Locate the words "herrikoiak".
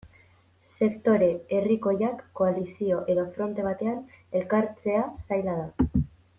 1.57-2.23